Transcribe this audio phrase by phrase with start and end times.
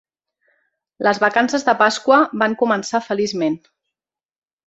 [1.07, 3.59] Les vacances de Pasqua van començar feliçment.